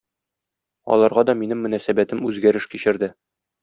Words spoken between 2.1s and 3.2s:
үзгәреш кичерде.